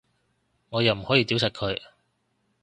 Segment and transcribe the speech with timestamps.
[0.69, 1.79] 我又唔可以屌柒佢